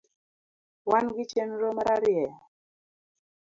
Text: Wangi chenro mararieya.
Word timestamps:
Wangi 0.91 1.21
chenro 1.31 1.67
mararieya. 1.77 2.33